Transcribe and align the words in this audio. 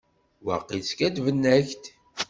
Waqil 0.45 0.81
skaddben-ak-d. 0.89 1.83